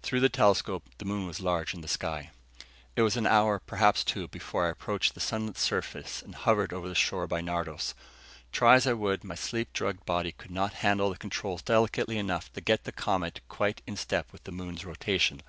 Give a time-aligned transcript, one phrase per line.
[0.00, 2.30] Through the telescope, the moon was large in the sky.
[2.96, 6.88] It was an hour, perhaps two, before I approached the sunlit surface and hovered over
[6.88, 7.92] the shore by Nardos.
[8.50, 12.50] Try as I would, my sleep drugged body could not handle the controls delicately enough
[12.54, 15.42] to get the Comet quite in step with the moon's rotation.